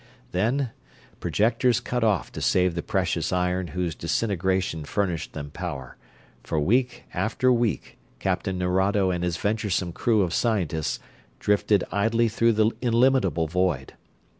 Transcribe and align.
Then, 0.31 0.71
projectors 1.19 1.79
cut 1.79 2.03
off 2.03 2.31
to 2.31 2.41
save 2.41 2.73
the 2.73 2.81
precious 2.81 3.31
iron 3.31 3.67
whose 3.67 3.93
disintegration 3.93 4.83
furnished 4.83 5.33
them 5.33 5.51
power, 5.51 5.95
for 6.43 6.59
week 6.59 7.03
after 7.13 7.53
week 7.53 7.99
Captain 8.17 8.57
Nerado 8.57 9.11
and 9.11 9.23
his 9.23 9.37
venturesome 9.37 9.91
crew 9.93 10.23
of 10.23 10.33
scientists 10.33 10.99
drifted 11.37 11.83
idly 11.91 12.29
through 12.29 12.53
the 12.53 12.71
illimitable 12.81 13.45
void. 13.45 13.93